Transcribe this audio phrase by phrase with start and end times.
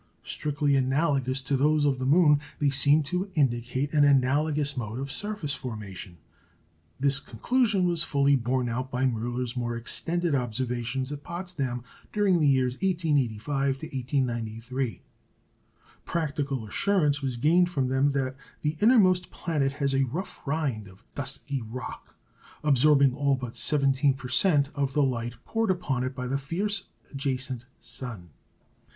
[0.23, 5.11] Strictly analogous to those of the moon, they seem to indicate an analogous mode of
[5.11, 6.17] surface formation.
[6.99, 12.47] This conclusion was fully borne out by Müller's more extended observations at Potsdam during the
[12.47, 15.03] years 1885 1893.
[16.03, 21.05] Practical assurance was gained from them that the innermost planet has a rough rind of
[21.13, 22.15] dusky rock,
[22.63, 24.69] absorbing all but 17 per cent.
[24.73, 28.31] of the light poured upon it by the fierce adjacent sun.